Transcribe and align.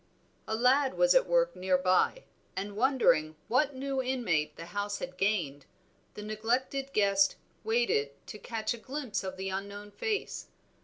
A 0.47 0.55
lad 0.55 0.95
was 0.95 1.13
at 1.13 1.27
work 1.27 1.55
near 1.55 1.77
by, 1.77 2.23
and 2.55 2.75
wondering 2.75 3.35
what 3.47 3.75
new 3.75 4.01
inmate 4.01 4.55
the 4.55 4.65
house 4.65 4.97
had 4.97 5.15
gained, 5.15 5.67
the 6.15 6.23
neglected 6.23 6.91
guest 6.91 7.35
waited 7.63 8.09
to 8.25 8.39
catch 8.39 8.73
a 8.73 8.79
glimpse 8.79 9.23
of 9.23 9.37
the 9.37 9.49
unknown 9.49 9.91
face. 9.91 10.47